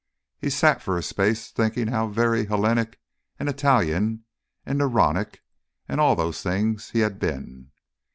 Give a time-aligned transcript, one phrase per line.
[0.39, 2.99] He sat for a space thinking how very Hellenic
[3.39, 4.23] and Italian
[4.65, 5.41] and Neronic,
[5.87, 7.69] and all those things, he had been.